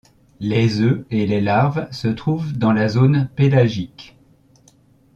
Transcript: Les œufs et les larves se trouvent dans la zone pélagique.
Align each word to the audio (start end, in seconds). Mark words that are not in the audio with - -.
Les 0.39 0.79
œufs 0.79 1.05
et 1.11 1.27
les 1.27 1.41
larves 1.41 1.87
se 1.91 2.07
trouvent 2.07 2.57
dans 2.57 2.73
la 2.73 2.87
zone 2.87 3.29
pélagique. 3.35 4.17